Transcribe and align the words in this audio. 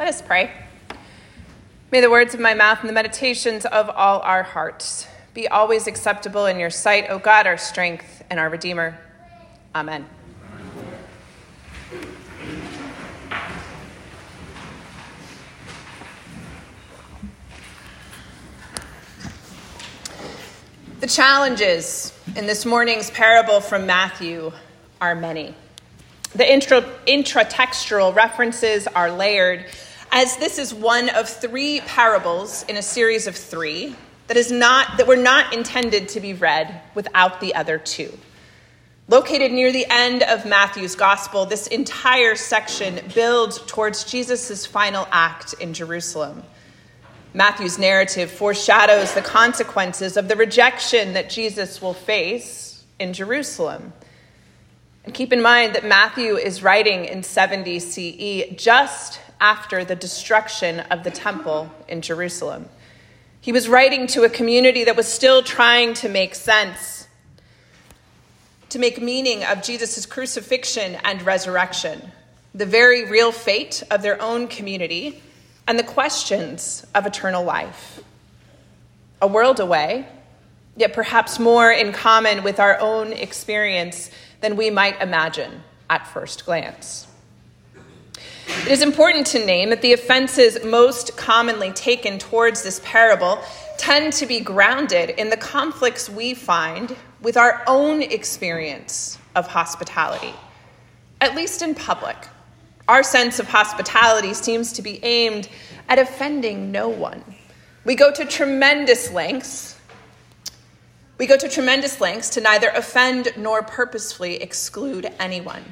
Let 0.00 0.08
us 0.08 0.22
pray. 0.22 0.50
May 1.92 2.00
the 2.00 2.08
words 2.08 2.32
of 2.32 2.40
my 2.40 2.54
mouth 2.54 2.80
and 2.80 2.88
the 2.88 2.92
meditations 2.94 3.66
of 3.66 3.90
all 3.90 4.20
our 4.20 4.42
hearts 4.42 5.06
be 5.34 5.46
always 5.46 5.86
acceptable 5.86 6.46
in 6.46 6.58
your 6.58 6.70
sight, 6.70 7.10
O 7.10 7.18
God, 7.18 7.46
our 7.46 7.58
strength 7.58 8.22
and 8.30 8.40
our 8.40 8.48
Redeemer. 8.48 8.98
Amen. 9.74 10.06
The 21.00 21.06
challenges 21.06 22.18
in 22.36 22.46
this 22.46 22.64
morning's 22.64 23.10
parable 23.10 23.60
from 23.60 23.84
Matthew 23.84 24.50
are 24.98 25.14
many. 25.14 25.54
The 26.34 26.50
intra, 26.50 26.82
intratextual 27.06 28.14
references 28.14 28.86
are 28.86 29.10
layered, 29.10 29.66
as 30.12 30.36
this 30.36 30.58
is 30.58 30.74
one 30.74 31.08
of 31.10 31.28
three 31.28 31.80
parables 31.82 32.64
in 32.68 32.76
a 32.76 32.82
series 32.82 33.26
of 33.26 33.36
three 33.36 33.94
that 34.26 34.36
is 34.36 34.50
not 34.50 34.96
that 34.96 35.06
were 35.06 35.16
not 35.16 35.54
intended 35.54 36.08
to 36.08 36.20
be 36.20 36.34
read 36.34 36.80
without 36.94 37.40
the 37.40 37.54
other 37.54 37.78
two. 37.78 38.16
Located 39.08 39.50
near 39.50 39.72
the 39.72 39.86
end 39.90 40.22
of 40.22 40.46
Matthew's 40.46 40.94
gospel, 40.94 41.44
this 41.44 41.66
entire 41.66 42.36
section 42.36 43.00
builds 43.12 43.58
towards 43.66 44.04
Jesus' 44.04 44.66
final 44.66 45.08
act 45.10 45.54
in 45.54 45.74
Jerusalem. 45.74 46.44
Matthew's 47.34 47.78
narrative 47.78 48.30
foreshadows 48.30 49.14
the 49.14 49.22
consequences 49.22 50.16
of 50.16 50.28
the 50.28 50.36
rejection 50.36 51.14
that 51.14 51.28
Jesus 51.28 51.82
will 51.82 51.94
face 51.94 52.84
in 53.00 53.12
Jerusalem. 53.12 53.92
Keep 55.12 55.32
in 55.32 55.42
mind 55.42 55.74
that 55.74 55.84
Matthew 55.84 56.36
is 56.36 56.62
writing 56.62 57.04
in 57.04 57.22
70 57.22 57.80
CE, 57.80 58.54
just 58.56 59.20
after 59.40 59.84
the 59.84 59.96
destruction 59.96 60.80
of 60.80 61.04
the 61.04 61.10
temple 61.10 61.70
in 61.88 62.02
Jerusalem. 62.02 62.68
He 63.40 63.52
was 63.52 63.68
writing 63.68 64.06
to 64.08 64.24
a 64.24 64.28
community 64.28 64.84
that 64.84 64.96
was 64.96 65.08
still 65.08 65.42
trying 65.42 65.94
to 65.94 66.08
make 66.08 66.34
sense, 66.34 67.08
to 68.68 68.78
make 68.78 69.00
meaning 69.00 69.42
of 69.44 69.62
Jesus' 69.62 70.04
crucifixion 70.06 70.96
and 71.02 71.22
resurrection, 71.22 72.12
the 72.54 72.66
very 72.66 73.10
real 73.10 73.32
fate 73.32 73.82
of 73.90 74.02
their 74.02 74.20
own 74.20 74.46
community, 74.46 75.22
and 75.66 75.78
the 75.78 75.84
questions 75.84 76.86
of 76.94 77.06
eternal 77.06 77.42
life. 77.42 78.02
A 79.22 79.26
world 79.26 79.60
away, 79.60 80.06
yet 80.76 80.92
perhaps 80.92 81.38
more 81.38 81.72
in 81.72 81.92
common 81.92 82.42
with 82.42 82.60
our 82.60 82.78
own 82.80 83.12
experience 83.12 84.10
than 84.40 84.56
we 84.56 84.70
might 84.70 85.00
imagine 85.00 85.62
at 85.88 86.06
first 86.06 86.46
glance. 86.46 87.06
It 88.64 88.72
is 88.72 88.82
important 88.82 89.26
to 89.28 89.44
name 89.44 89.70
that 89.70 89.80
the 89.80 89.92
offenses 89.92 90.62
most 90.64 91.16
commonly 91.16 91.72
taken 91.72 92.18
towards 92.18 92.62
this 92.62 92.80
parable 92.84 93.38
tend 93.78 94.12
to 94.14 94.26
be 94.26 94.40
grounded 94.40 95.10
in 95.10 95.30
the 95.30 95.36
conflicts 95.36 96.10
we 96.10 96.34
find 96.34 96.94
with 97.22 97.36
our 97.36 97.62
own 97.66 98.02
experience 98.02 99.18
of 99.34 99.46
hospitality, 99.46 100.34
at 101.20 101.34
least 101.34 101.62
in 101.62 101.74
public. 101.74 102.16
Our 102.88 103.02
sense 103.02 103.38
of 103.38 103.48
hospitality 103.48 104.34
seems 104.34 104.72
to 104.74 104.82
be 104.82 105.02
aimed 105.04 105.48
at 105.88 105.98
offending 105.98 106.70
no 106.70 106.88
one. 106.88 107.24
We 107.84 107.94
go 107.94 108.12
to 108.12 108.24
tremendous 108.24 109.10
lengths 109.12 109.79
we 111.20 111.26
go 111.26 111.36
to 111.36 111.50
tremendous 111.50 112.00
lengths 112.00 112.30
to 112.30 112.40
neither 112.40 112.70
offend 112.70 113.28
nor 113.36 113.62
purposefully 113.62 114.36
exclude 114.36 115.06
anyone. 115.18 115.62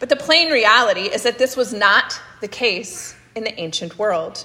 But 0.00 0.10
the 0.10 0.16
plain 0.16 0.52
reality 0.52 1.04
is 1.04 1.22
that 1.22 1.38
this 1.38 1.56
was 1.56 1.72
not 1.72 2.20
the 2.42 2.48
case 2.48 3.16
in 3.34 3.44
the 3.44 3.58
ancient 3.58 3.98
world. 3.98 4.44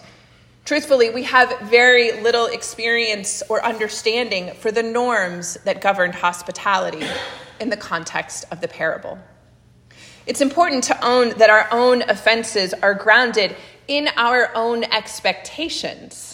Truthfully, 0.63 1.09
we 1.09 1.23
have 1.23 1.59
very 1.63 2.13
little 2.21 2.45
experience 2.45 3.43
or 3.49 3.61
understanding 3.61 4.53
for 4.53 4.71
the 4.71 4.81
norms 4.81 5.55
that 5.65 5.81
governed 5.81 6.15
hospitality 6.15 7.05
in 7.59 7.69
the 7.69 7.75
context 7.75 8.45
of 8.51 8.61
the 8.61 8.69
parable. 8.69 9.19
It's 10.25 10.39
important 10.39 10.85
to 10.85 11.05
own 11.05 11.37
that 11.39 11.49
our 11.49 11.67
own 11.73 12.03
offenses 12.03 12.73
are 12.75 12.93
grounded 12.93 13.53
in 13.89 14.07
our 14.15 14.49
own 14.55 14.85
expectations 14.85 16.30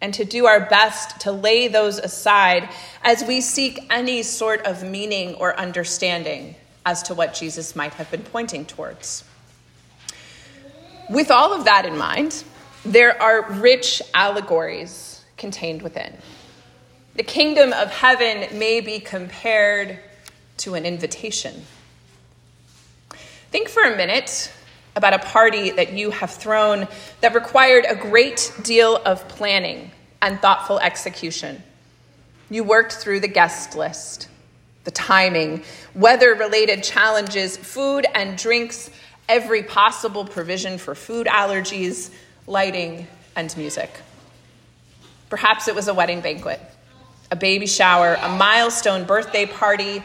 and 0.00 0.14
to 0.14 0.24
do 0.24 0.46
our 0.46 0.60
best 0.60 1.20
to 1.20 1.32
lay 1.32 1.68
those 1.68 1.98
aside 1.98 2.68
as 3.02 3.24
we 3.24 3.40
seek 3.40 3.80
any 3.90 4.22
sort 4.22 4.64
of 4.64 4.82
meaning 4.82 5.34
or 5.34 5.58
understanding 5.58 6.54
as 6.86 7.02
to 7.04 7.14
what 7.14 7.34
Jesus 7.34 7.74
might 7.74 7.94
have 7.94 8.10
been 8.10 8.22
pointing 8.22 8.64
towards. 8.64 9.24
With 11.10 11.30
all 11.30 11.52
of 11.52 11.64
that 11.64 11.84
in 11.84 11.96
mind, 11.98 12.44
there 12.84 13.20
are 13.20 13.50
rich 13.52 14.00
allegories 14.14 15.24
contained 15.36 15.82
within. 15.82 16.16
The 17.14 17.22
kingdom 17.22 17.72
of 17.72 17.90
heaven 17.90 18.58
may 18.58 18.80
be 18.80 19.00
compared 19.00 19.98
to 20.58 20.74
an 20.74 20.86
invitation. 20.86 21.64
Think 23.50 23.68
for 23.68 23.82
a 23.82 23.96
minute 23.96 24.52
about 24.98 25.14
a 25.14 25.20
party 25.20 25.70
that 25.70 25.92
you 25.92 26.10
have 26.10 26.32
thrown 26.32 26.88
that 27.20 27.32
required 27.32 27.86
a 27.88 27.94
great 27.94 28.52
deal 28.64 28.96
of 28.96 29.26
planning 29.28 29.92
and 30.20 30.40
thoughtful 30.40 30.80
execution. 30.80 31.62
You 32.50 32.64
worked 32.64 32.94
through 32.94 33.20
the 33.20 33.28
guest 33.28 33.76
list, 33.76 34.28
the 34.82 34.90
timing, 34.90 35.62
weather 35.94 36.34
related 36.34 36.82
challenges, 36.82 37.56
food 37.56 38.06
and 38.12 38.36
drinks, 38.36 38.90
every 39.28 39.62
possible 39.62 40.24
provision 40.24 40.78
for 40.78 40.96
food 40.96 41.28
allergies, 41.28 42.10
lighting, 42.48 43.06
and 43.36 43.56
music. 43.56 44.00
Perhaps 45.30 45.68
it 45.68 45.76
was 45.76 45.86
a 45.86 45.94
wedding 45.94 46.20
banquet, 46.20 46.60
a 47.30 47.36
baby 47.36 47.68
shower, 47.68 48.18
a 48.20 48.28
milestone 48.30 49.04
birthday 49.04 49.46
party, 49.46 50.02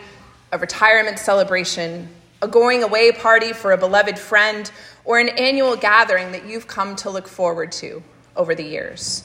a 0.52 0.60
retirement 0.60 1.18
celebration, 1.18 2.10
a 2.44 2.48
going 2.48 2.84
away 2.84 3.10
party 3.14 3.54
for 3.54 3.72
a 3.72 3.78
beloved 3.78 4.20
friend, 4.20 4.70
or 5.06 5.18
an 5.18 5.30
annual 5.30 5.78
gathering 5.78 6.34
that 6.34 6.46
you've 6.46 6.68
come 6.68 6.94
to 6.98 7.10
look 7.10 7.28
forward 7.28 7.72
to 7.72 8.04
over 8.36 8.54
the 8.54 8.64
years. 8.64 9.24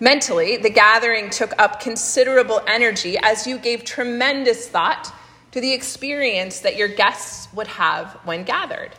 Mentally, 0.00 0.56
the 0.56 0.68
gathering 0.68 1.30
took 1.30 1.52
up 1.60 1.78
considerable 1.78 2.60
energy 2.66 3.16
as 3.22 3.46
you 3.46 3.56
gave 3.56 3.84
tremendous 3.84 4.68
thought 4.68 5.14
to 5.52 5.60
the 5.60 5.72
experience 5.72 6.58
that 6.60 6.76
your 6.76 6.88
guests 6.88 7.46
would 7.54 7.68
have 7.68 8.10
when 8.24 8.42
gathered. 8.42 8.90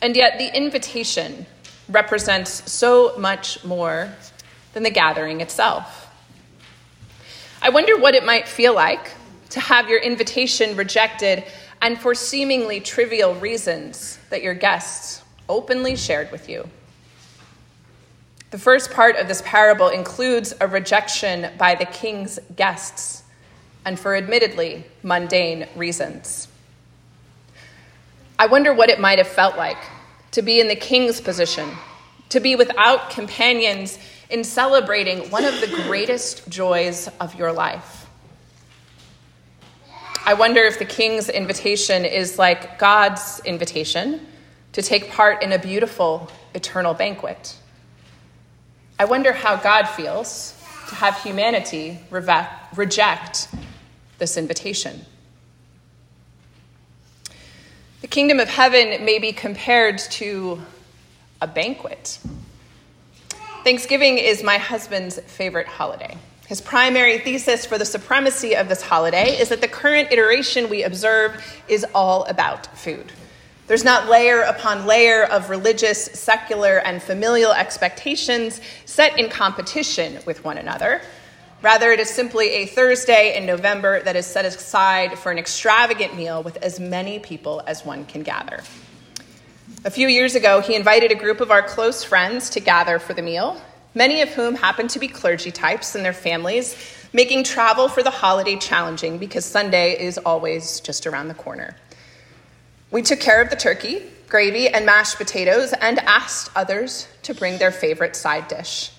And 0.00 0.14
yet, 0.14 0.38
the 0.38 0.56
invitation 0.56 1.46
represents 1.88 2.70
so 2.70 3.18
much 3.18 3.64
more 3.64 4.12
than 4.72 4.84
the 4.84 4.90
gathering 4.90 5.40
itself. 5.40 6.08
I 7.60 7.70
wonder 7.70 7.98
what 7.98 8.14
it 8.14 8.24
might 8.24 8.46
feel 8.46 8.74
like 8.74 9.10
to 9.50 9.60
have 9.60 9.88
your 9.88 10.00
invitation 10.00 10.76
rejected 10.76 11.44
and 11.84 12.00
for 12.00 12.14
seemingly 12.14 12.80
trivial 12.80 13.34
reasons 13.34 14.18
that 14.30 14.42
your 14.42 14.54
guests 14.54 15.22
openly 15.50 15.94
shared 15.94 16.32
with 16.32 16.48
you. 16.48 16.66
The 18.52 18.58
first 18.58 18.90
part 18.90 19.16
of 19.16 19.28
this 19.28 19.42
parable 19.44 19.88
includes 19.88 20.54
a 20.62 20.66
rejection 20.66 21.50
by 21.58 21.74
the 21.74 21.84
king's 21.84 22.38
guests, 22.56 23.22
and 23.84 24.00
for 24.00 24.16
admittedly 24.16 24.86
mundane 25.02 25.68
reasons. 25.76 26.48
I 28.38 28.46
wonder 28.46 28.72
what 28.72 28.88
it 28.88 28.98
might 28.98 29.18
have 29.18 29.28
felt 29.28 29.58
like 29.58 29.76
to 30.30 30.40
be 30.40 30.60
in 30.60 30.68
the 30.68 30.76
king's 30.76 31.20
position, 31.20 31.68
to 32.30 32.40
be 32.40 32.56
without 32.56 33.10
companions 33.10 33.98
in 34.30 34.42
celebrating 34.42 35.30
one 35.30 35.44
of 35.44 35.60
the 35.60 35.82
greatest 35.84 36.48
joys 36.48 37.10
of 37.20 37.34
your 37.34 37.52
life. 37.52 38.03
I 40.26 40.32
wonder 40.32 40.62
if 40.62 40.78
the 40.78 40.86
king's 40.86 41.28
invitation 41.28 42.06
is 42.06 42.38
like 42.38 42.78
God's 42.78 43.42
invitation 43.44 44.26
to 44.72 44.80
take 44.80 45.10
part 45.10 45.42
in 45.42 45.52
a 45.52 45.58
beautiful 45.58 46.30
eternal 46.54 46.94
banquet. 46.94 47.54
I 48.98 49.04
wonder 49.04 49.34
how 49.34 49.56
God 49.56 49.84
feels 49.84 50.58
to 50.88 50.94
have 50.94 51.22
humanity 51.22 51.98
reject 52.74 53.48
this 54.16 54.38
invitation. 54.38 55.04
The 58.00 58.08
kingdom 58.08 58.40
of 58.40 58.48
heaven 58.48 59.04
may 59.04 59.18
be 59.18 59.32
compared 59.32 59.98
to 59.98 60.62
a 61.42 61.46
banquet. 61.46 62.18
Thanksgiving 63.62 64.16
is 64.16 64.42
my 64.42 64.56
husband's 64.56 65.18
favorite 65.20 65.66
holiday. 65.66 66.16
His 66.46 66.60
primary 66.60 67.18
thesis 67.18 67.64
for 67.64 67.78
the 67.78 67.86
supremacy 67.86 68.54
of 68.54 68.68
this 68.68 68.82
holiday 68.82 69.38
is 69.38 69.48
that 69.48 69.62
the 69.62 69.68
current 69.68 70.12
iteration 70.12 70.68
we 70.68 70.82
observe 70.82 71.42
is 71.68 71.86
all 71.94 72.24
about 72.24 72.66
food. 72.76 73.12
There's 73.66 73.84
not 73.84 74.10
layer 74.10 74.42
upon 74.42 74.84
layer 74.84 75.24
of 75.24 75.48
religious, 75.48 76.04
secular, 76.04 76.76
and 76.76 77.02
familial 77.02 77.52
expectations 77.52 78.60
set 78.84 79.18
in 79.18 79.30
competition 79.30 80.18
with 80.26 80.44
one 80.44 80.58
another. 80.58 81.00
Rather, 81.62 81.90
it 81.92 81.98
is 81.98 82.10
simply 82.10 82.50
a 82.50 82.66
Thursday 82.66 83.34
in 83.34 83.46
November 83.46 84.02
that 84.02 84.16
is 84.16 84.26
set 84.26 84.44
aside 84.44 85.18
for 85.18 85.32
an 85.32 85.38
extravagant 85.38 86.14
meal 86.14 86.42
with 86.42 86.58
as 86.58 86.78
many 86.78 87.18
people 87.18 87.62
as 87.66 87.86
one 87.86 88.04
can 88.04 88.22
gather. 88.22 88.60
A 89.86 89.90
few 89.90 90.08
years 90.08 90.34
ago, 90.34 90.60
he 90.60 90.74
invited 90.74 91.10
a 91.10 91.14
group 91.14 91.40
of 91.40 91.50
our 91.50 91.62
close 91.62 92.04
friends 92.04 92.50
to 92.50 92.60
gather 92.60 92.98
for 92.98 93.14
the 93.14 93.22
meal, 93.22 93.58
many 93.94 94.20
of 94.22 94.28
whom 94.30 94.54
happen 94.54 94.88
to 94.88 94.98
be 94.98 95.08
clergy 95.08 95.50
types 95.50 95.94
and 95.94 96.04
their 96.04 96.12
families, 96.12 96.76
making 97.12 97.44
travel 97.44 97.88
for 97.88 98.02
the 98.02 98.10
holiday 98.10 98.56
challenging 98.56 99.18
because 99.18 99.44
Sunday 99.44 99.98
is 99.98 100.18
always 100.18 100.80
just 100.80 101.06
around 101.06 101.28
the 101.28 101.34
corner. 101.34 101.76
We 102.90 103.02
took 103.02 103.20
care 103.20 103.40
of 103.40 103.50
the 103.50 103.56
turkey, 103.56 104.02
gravy, 104.28 104.68
and 104.68 104.84
mashed 104.84 105.16
potatoes 105.16 105.72
and 105.72 105.98
asked 106.00 106.50
others 106.56 107.08
to 107.22 107.34
bring 107.34 107.58
their 107.58 107.72
favorite 107.72 108.16
side 108.16 108.48
dish. 108.48 108.90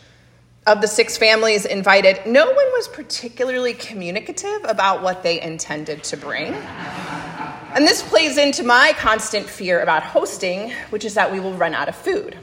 Of 0.67 0.81
the 0.81 0.87
six 0.87 1.15
families 1.15 1.65
invited, 1.65 2.19
no 2.25 2.45
one 2.45 2.55
was 2.55 2.87
particularly 2.87 3.73
communicative 3.73 4.63
about 4.63 5.03
what 5.03 5.21
they 5.21 5.39
intended 5.39 6.03
to 6.05 6.17
bring. 6.17 6.53
And 6.53 7.85
this 7.85 8.01
plays 8.01 8.37
into 8.37 8.63
my 8.63 8.93
constant 8.97 9.45
fear 9.45 9.81
about 9.81 10.01
hosting, 10.01 10.71
which 10.89 11.05
is 11.05 11.13
that 11.13 11.31
we 11.31 11.39
will 11.39 11.53
run 11.53 11.73
out 11.75 11.87
of 11.87 11.95
food. 11.95 12.37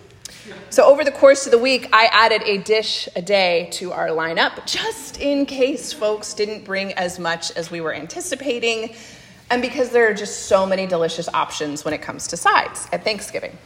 So, 0.73 0.87
over 0.87 1.05
the 1.05 1.13
course 1.13 1.45
of 1.45 1.53
the 1.53 1.59
week, 1.59 1.91
I 1.93 2.07
added 2.07 2.45
a 2.47 2.57
dish 2.57 3.07
a 3.15 3.21
day 3.21 3.69
to 3.73 3.93
our 3.93 4.09
lineup 4.09 4.65
just 4.65 5.21
in 5.21 5.45
case 5.45 5.93
folks 5.93 6.33
didn't 6.33 6.65
bring 6.65 6.95
as 6.95 7.19
much 7.19 7.55
as 7.59 7.71
we 7.71 7.83
were 7.83 7.93
anticipating, 7.93 8.95
and 9.51 9.61
because 9.61 9.91
there 9.91 10.09
are 10.09 10.15
just 10.15 10.47
so 10.47 10.65
many 10.65 10.87
delicious 10.87 11.29
options 11.29 11.85
when 11.85 11.93
it 11.93 12.01
comes 12.01 12.27
to 12.29 12.39
sides 12.39 12.89
at 12.91 13.05
Thanksgiving. 13.05 13.59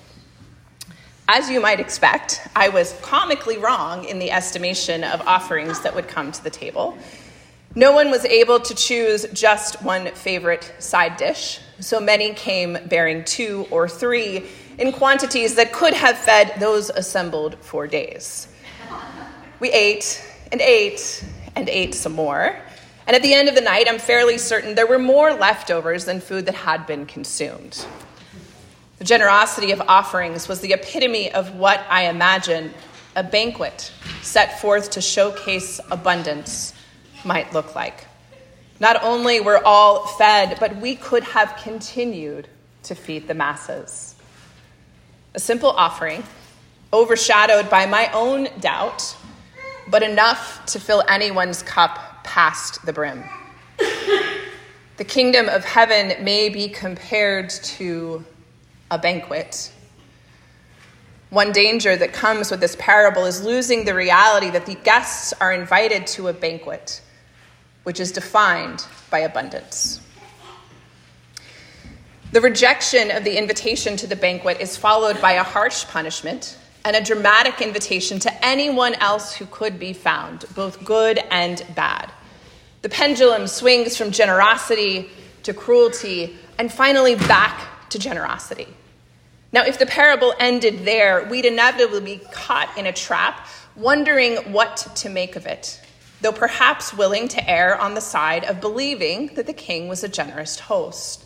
As 1.29 1.49
you 1.49 1.61
might 1.61 1.79
expect, 1.79 2.41
I 2.57 2.71
was 2.71 2.99
comically 3.03 3.57
wrong 3.57 4.05
in 4.07 4.19
the 4.19 4.33
estimation 4.33 5.05
of 5.05 5.21
offerings 5.29 5.83
that 5.83 5.95
would 5.95 6.09
come 6.09 6.33
to 6.33 6.43
the 6.43 6.51
table. 6.51 6.99
No 7.77 7.93
one 7.93 8.11
was 8.11 8.25
able 8.25 8.59
to 8.59 8.75
choose 8.75 9.27
just 9.33 9.81
one 9.81 10.07
favorite 10.07 10.75
side 10.81 11.19
dish, 11.19 11.61
so 11.79 12.01
many 12.01 12.33
came 12.33 12.77
bearing 12.89 13.23
two 13.23 13.69
or 13.71 13.89
three 13.89 14.47
in 14.79 14.93
quantities 14.93 15.55
that 15.55 15.73
could 15.73 15.95
have 15.95 16.19
fed 16.19 16.55
those 16.59 16.91
assembled 16.91 17.57
for 17.61 17.87
days. 17.87 18.49
We 19.61 19.71
ate 19.73 20.23
and 20.53 20.61
ate 20.61 21.25
and 21.55 21.69
ate 21.69 21.95
some 21.95 22.13
more. 22.13 22.57
And 23.07 23.17
at 23.17 23.23
the 23.23 23.33
end 23.33 23.49
of 23.49 23.55
the 23.55 23.61
night, 23.61 23.87
I'm 23.89 23.99
fairly 23.99 24.37
certain 24.37 24.75
there 24.75 24.87
were 24.87 24.99
more 24.99 25.33
leftovers 25.33 26.05
than 26.05 26.21
food 26.21 26.47
that 26.47 26.55
had 26.55 26.87
been 26.87 27.07
consumed. 27.07 27.87
The 28.99 29.05
generosity 29.05 29.71
of 29.71 29.81
offerings 29.83 30.49
was 30.49 30.61
the 30.61 30.73
epitome 30.73 31.33
of 31.33 31.55
what 31.55 31.85
I 31.89 32.09
imagine 32.09 32.75
a 33.15 33.23
banquet 33.23 33.93
set 34.23 34.61
forth 34.61 34.91
to 34.91 35.01
showcase 35.01 35.81
abundance 35.91 36.75
might 37.25 37.53
look 37.53 37.75
like. 37.75 38.07
Not 38.81 39.03
only 39.03 39.41
were 39.41 39.65
all 39.65 40.07
fed, 40.07 40.59
but 40.61 40.77
we 40.77 40.97
could 40.97 41.25
have 41.25 41.57
continued 41.63 42.49
to 42.83 42.95
feed 42.95 43.27
the 43.27 43.35
masses. 43.35 44.16
A 45.37 45.39
simple 45.39 45.69
offering, 45.71 46.25
overshadowed 46.95 47.69
by 47.69 47.85
my 47.85 48.11
own 48.13 48.49
doubt, 48.59 49.15
but 49.87 50.03
enough 50.03 50.65
to 50.67 50.81
fill 50.81 51.05
anyone's 51.11 51.63
cup 51.63 52.25
past 52.25 52.85
the 52.87 52.93
brim. 52.95 53.23
The 54.97 55.05
kingdom 55.05 55.51
of 55.51 55.63
heaven 55.63 56.25
may 56.25 56.49
be 56.49 56.71
compared 56.71 57.51
to 57.51 58.25
a 58.91 58.97
banquet. 58.97 59.71
One 61.29 61.53
danger 61.53 61.97
that 61.97 62.15
comes 62.15 62.51
with 62.51 62.61
this 62.61 62.75
parable 62.79 63.27
is 63.27 63.43
losing 63.45 63.85
the 63.85 63.95
reality 63.95 64.49
that 64.49 64.65
the 64.65 64.77
guests 64.77 65.35
are 65.39 65.53
invited 65.53 66.07
to 66.09 66.29
a 66.29 66.33
banquet 66.33 67.03
which 67.83 68.01
is 68.01 68.11
defined 68.11 68.87
by 69.11 69.19
abundance. 69.19 70.01
The 72.33 72.41
rejection 72.41 73.11
of 73.11 73.25
the 73.25 73.39
invitation 73.39 73.97
to 73.99 74.07
the 74.07 74.17
banquet 74.17 74.61
is 74.61 74.77
followed 74.77 75.21
by 75.21 75.33
a 75.33 75.43
harsh 75.43 75.85
punishment 75.87 76.59
and 76.85 76.97
a 76.97 77.03
dramatic 77.03 77.61
invitation 77.61 78.19
to 78.21 78.45
anyone 78.45 78.95
else 78.95 79.35
who 79.35 79.47
could 79.47 79.79
be 79.79 79.93
found, 79.93 80.45
both 80.55 80.85
good 80.85 81.21
and 81.31 81.65
bad. 81.75 82.11
The 82.83 82.89
pendulum 82.89 83.47
swings 83.47 83.97
from 83.97 84.11
generosity 84.11 85.11
to 85.45 85.55
cruelty 85.55 86.37
and 86.59 86.73
finally 86.73 87.15
back 87.15 87.89
to 87.91 87.99
generosity. 87.99 88.69
Now, 89.53 89.65
if 89.65 89.79
the 89.79 89.87
parable 89.87 90.35
ended 90.41 90.85
there, 90.85 91.27
we'd 91.31 91.45
inevitably 91.45 92.01
be 92.01 92.23
caught 92.33 92.77
in 92.77 92.87
a 92.87 92.93
trap, 92.93 93.47
wondering 93.77 94.37
what 94.53 94.89
to 94.97 95.09
make 95.09 95.37
of 95.37 95.47
it 95.47 95.81
though 96.23 96.33
perhaps 96.33 96.95
willing 96.95 97.29
to 97.29 97.49
err 97.49 97.79
on 97.79 97.95
the 97.95 98.01
side 98.01 98.45
of 98.45 98.61
believing 98.61 99.27
that 99.35 99.47
the 99.47 99.53
king 99.53 99.87
was 99.87 100.03
a 100.03 100.09
generous 100.09 100.59
host. 100.59 101.26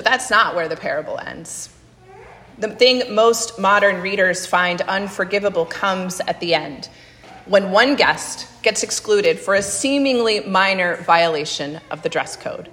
But 0.00 0.06
that's 0.06 0.30
not 0.30 0.54
where 0.54 0.66
the 0.66 0.78
parable 0.78 1.18
ends. 1.18 1.68
The 2.56 2.70
thing 2.70 3.14
most 3.14 3.58
modern 3.58 4.00
readers 4.00 4.46
find 4.46 4.80
unforgivable 4.80 5.66
comes 5.66 6.20
at 6.20 6.40
the 6.40 6.54
end, 6.54 6.88
when 7.44 7.70
one 7.70 7.96
guest 7.96 8.46
gets 8.62 8.82
excluded 8.82 9.38
for 9.38 9.54
a 9.54 9.60
seemingly 9.60 10.40
minor 10.40 10.96
violation 11.02 11.80
of 11.90 12.00
the 12.00 12.08
dress 12.08 12.34
code. 12.34 12.70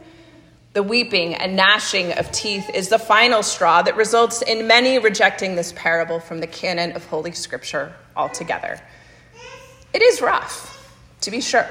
The 0.71 0.83
weeping 0.83 1.35
and 1.35 1.57
gnashing 1.57 2.13
of 2.13 2.31
teeth 2.31 2.69
is 2.73 2.87
the 2.87 2.97
final 2.97 3.43
straw 3.43 3.81
that 3.81 3.97
results 3.97 4.41
in 4.41 4.65
many 4.65 4.97
rejecting 4.97 5.57
this 5.57 5.73
parable 5.75 6.21
from 6.21 6.39
the 6.39 6.47
canon 6.47 6.93
of 6.93 7.05
Holy 7.07 7.33
Scripture 7.33 7.93
altogether. 8.15 8.79
It 9.93 10.01
is 10.01 10.21
rough 10.21 10.95
to 11.19 11.29
be 11.29 11.41
sure. 11.41 11.67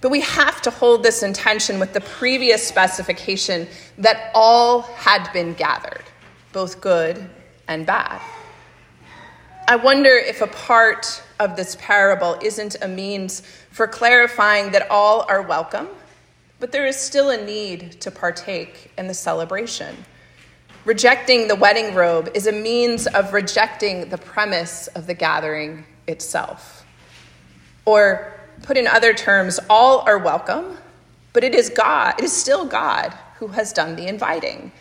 But 0.00 0.10
we 0.10 0.20
have 0.22 0.62
to 0.62 0.70
hold 0.70 1.02
this 1.02 1.22
intention 1.22 1.78
with 1.78 1.92
the 1.92 2.00
previous 2.00 2.66
specification 2.66 3.68
that 3.98 4.30
all 4.34 4.82
had 4.82 5.30
been 5.32 5.52
gathered, 5.54 6.04
both 6.52 6.80
good 6.80 7.28
and 7.68 7.84
bad. 7.84 8.20
I 9.68 9.76
wonder 9.76 10.10
if 10.10 10.40
a 10.40 10.46
part 10.46 11.22
of 11.38 11.54
this 11.54 11.76
parable 11.78 12.38
isn't 12.42 12.76
a 12.82 12.88
means 12.88 13.42
for 13.70 13.86
clarifying 13.86 14.72
that 14.72 14.90
all 14.90 15.24
are 15.28 15.42
welcome, 15.42 15.88
but 16.58 16.72
there 16.72 16.86
is 16.86 16.96
still 16.96 17.30
a 17.30 17.44
need 17.44 18.00
to 18.00 18.10
partake 18.10 18.90
in 18.98 19.06
the 19.06 19.14
celebration. 19.14 19.96
Rejecting 20.84 21.46
the 21.46 21.54
wedding 21.54 21.94
robe 21.94 22.30
is 22.34 22.46
a 22.46 22.52
means 22.52 23.06
of 23.06 23.32
rejecting 23.32 24.08
the 24.08 24.18
premise 24.18 24.86
of 24.88 25.06
the 25.06 25.14
gathering 25.14 25.84
itself. 26.08 26.84
Or, 27.84 28.39
put 28.62 28.76
in 28.76 28.86
other 28.86 29.14
terms, 29.14 29.58
all 29.68 30.00
are 30.00 30.18
welcome, 30.18 30.76
but 31.32 31.44
it 31.44 31.54
is 31.54 31.70
God, 31.70 32.14
it 32.18 32.24
is 32.24 32.32
still 32.32 32.66
God 32.66 33.16
who 33.38 33.48
has 33.48 33.72
done 33.72 33.96
the 33.96 34.06
inviting. 34.06 34.72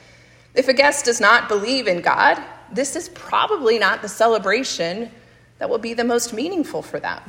If 0.53 0.67
a 0.67 0.73
guest 0.73 1.05
does 1.05 1.21
not 1.21 1.47
believe 1.47 1.87
in 1.87 2.01
God, 2.01 2.43
this 2.71 2.95
is 2.95 3.09
probably 3.09 3.79
not 3.79 4.01
the 4.01 4.09
celebration 4.09 5.11
that 5.57 5.69
will 5.69 5.77
be 5.77 5.93
the 5.93 6.03
most 6.03 6.33
meaningful 6.33 6.81
for 6.81 6.99
them. 6.99 7.21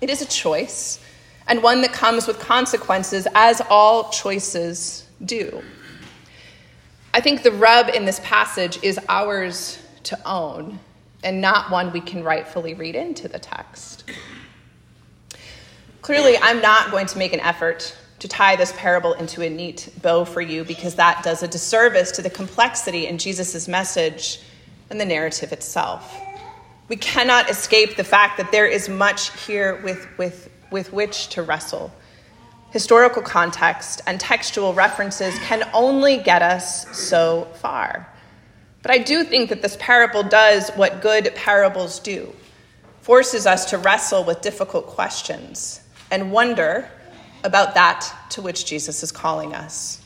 It 0.00 0.10
is 0.10 0.22
a 0.22 0.26
choice, 0.26 1.00
and 1.46 1.62
one 1.62 1.80
that 1.82 1.92
comes 1.92 2.26
with 2.26 2.38
consequences, 2.38 3.26
as 3.34 3.60
all 3.68 4.10
choices 4.10 5.08
do. 5.24 5.62
I 7.14 7.20
think 7.20 7.42
the 7.42 7.52
rub 7.52 7.88
in 7.88 8.04
this 8.04 8.20
passage 8.22 8.78
is 8.82 8.98
ours 9.08 9.82
to 10.04 10.18
own, 10.28 10.78
and 11.24 11.40
not 11.40 11.70
one 11.70 11.92
we 11.92 12.00
can 12.00 12.22
rightfully 12.22 12.74
read 12.74 12.94
into 12.94 13.28
the 13.28 13.38
text. 13.38 14.04
Clearly, 16.08 16.38
I'm 16.40 16.62
not 16.62 16.90
going 16.90 17.04
to 17.08 17.18
make 17.18 17.34
an 17.34 17.40
effort 17.40 17.94
to 18.20 18.28
tie 18.28 18.56
this 18.56 18.72
parable 18.78 19.12
into 19.12 19.42
a 19.42 19.50
neat 19.50 19.90
bow 20.00 20.24
for 20.24 20.40
you 20.40 20.64
because 20.64 20.94
that 20.94 21.22
does 21.22 21.42
a 21.42 21.48
disservice 21.48 22.12
to 22.12 22.22
the 22.22 22.30
complexity 22.30 23.06
in 23.06 23.18
Jesus' 23.18 23.68
message 23.68 24.40
and 24.88 24.98
the 24.98 25.04
narrative 25.04 25.52
itself. 25.52 26.18
We 26.88 26.96
cannot 26.96 27.50
escape 27.50 27.96
the 27.96 28.04
fact 28.04 28.38
that 28.38 28.50
there 28.52 28.64
is 28.64 28.88
much 28.88 29.38
here 29.44 29.82
with, 29.82 30.08
with, 30.16 30.48
with 30.70 30.94
which 30.94 31.28
to 31.28 31.42
wrestle. 31.42 31.92
Historical 32.70 33.20
context 33.20 34.00
and 34.06 34.18
textual 34.18 34.72
references 34.72 35.38
can 35.40 35.68
only 35.74 36.16
get 36.16 36.40
us 36.40 36.88
so 36.96 37.48
far. 37.56 38.08
But 38.80 38.92
I 38.92 38.96
do 38.96 39.24
think 39.24 39.50
that 39.50 39.60
this 39.60 39.76
parable 39.78 40.22
does 40.22 40.70
what 40.70 41.02
good 41.02 41.34
parables 41.34 41.98
do 41.98 42.34
forces 43.02 43.46
us 43.46 43.66
to 43.66 43.76
wrestle 43.76 44.24
with 44.24 44.40
difficult 44.40 44.86
questions 44.86 45.82
and 46.10 46.32
wonder 46.32 46.90
about 47.44 47.74
that 47.74 48.12
to 48.30 48.42
which 48.42 48.66
Jesus 48.66 49.02
is 49.02 49.12
calling 49.12 49.54
us. 49.54 50.02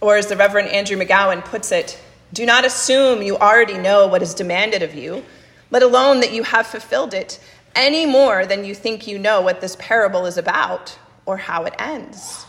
Or, 0.00 0.16
as 0.16 0.26
the 0.26 0.36
Reverend 0.36 0.68
Andrew 0.68 0.96
McGowan 0.96 1.44
puts 1.44 1.70
it, 1.70 1.98
do 2.32 2.44
not 2.44 2.64
assume 2.64 3.22
you 3.22 3.36
already 3.36 3.78
know 3.78 4.06
what 4.06 4.22
is 4.22 4.34
demanded 4.34 4.82
of 4.82 4.94
you, 4.94 5.24
let 5.70 5.82
alone 5.82 6.20
that 6.20 6.32
you 6.32 6.42
have 6.42 6.66
fulfilled 6.66 7.14
it, 7.14 7.38
any 7.74 8.04
more 8.06 8.44
than 8.46 8.64
you 8.64 8.74
think 8.74 9.06
you 9.06 9.18
know 9.18 9.40
what 9.40 9.60
this 9.60 9.76
parable 9.78 10.26
is 10.26 10.36
about 10.36 10.98
or 11.24 11.36
how 11.36 11.64
it 11.64 11.74
ends. 11.78 12.46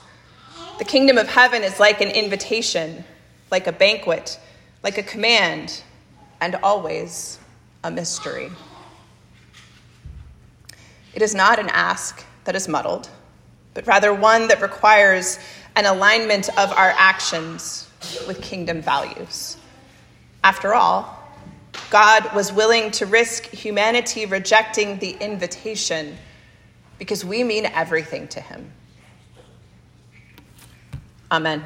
The 0.79 0.85
kingdom 0.85 1.17
of 1.17 1.27
heaven 1.27 1.63
is 1.63 1.79
like 1.79 2.01
an 2.01 2.09
invitation, 2.09 3.03
like 3.51 3.67
a 3.67 3.71
banquet, 3.71 4.39
like 4.81 4.97
a 4.97 5.03
command, 5.03 5.83
and 6.41 6.55
always 6.55 7.39
a 7.83 7.91
mystery. 7.91 8.49
It 11.13 11.21
is 11.21 11.35
not 11.35 11.59
an 11.59 11.69
ask 11.69 12.25
that 12.45 12.55
is 12.55 12.67
muddled, 12.67 13.09
but 13.73 13.87
rather 13.87 14.13
one 14.13 14.47
that 14.47 14.61
requires 14.61 15.39
an 15.75 15.85
alignment 15.85 16.49
of 16.57 16.71
our 16.71 16.93
actions 16.97 17.89
with 18.27 18.41
kingdom 18.41 18.81
values. 18.81 19.57
After 20.43 20.73
all, 20.73 21.19
God 21.89 22.33
was 22.35 22.51
willing 22.51 22.91
to 22.91 23.05
risk 23.05 23.45
humanity 23.47 24.25
rejecting 24.25 24.99
the 24.99 25.11
invitation 25.11 26.17
because 26.99 27.25
we 27.25 27.43
mean 27.43 27.65
everything 27.65 28.27
to 28.29 28.41
him. 28.41 28.71
Amen. 31.31 31.63